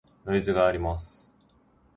[0.25, 1.37] ノイズがあります。